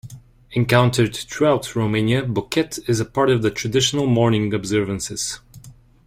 Encountered 0.53 1.15
throughout 1.15 1.75
Romania, 1.75 2.23
bocet 2.23 2.79
is 2.89 2.99
a 2.99 3.05
part 3.05 3.29
of 3.29 3.43
the 3.43 3.51
traditional 3.51 4.07
mourning 4.07 4.51
observances. 4.51 5.39